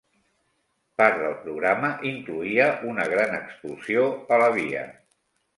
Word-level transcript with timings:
Part 1.01 1.19
del 1.23 1.35
programa 1.43 1.91
incloïa 2.13 2.71
una 2.93 3.07
gran 3.15 3.37
explosió 3.41 4.11
a 4.39 4.45
la 4.47 4.53
via. 4.61 4.87